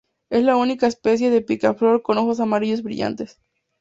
Es 0.31 0.43
la 0.43 0.55
única 0.57 0.87
especie 0.87 1.29
de 1.29 1.41
picaflor 1.43 2.01
con 2.01 2.17
ojos 2.17 2.39
amarillos 2.39 2.81
brillantes. 2.81 3.39